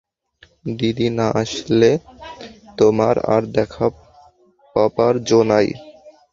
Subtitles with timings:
[0.77, 1.89] দিদি না আসলে
[2.77, 3.85] তোমার আর দেখা
[4.75, 5.67] পাবার জো নেই।